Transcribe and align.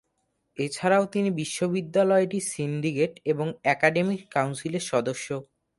এছাড়াও 0.57 1.03
তিনি 1.13 1.29
বিশ্ববিদ্যালয়টির 1.41 2.45
সিন্ডিকেট 2.51 3.13
এবং 3.25 3.47
অ্যাকাডেমিক 3.63 4.21
কাউন্সিলের 4.35 4.83
সদস্য। 4.91 5.27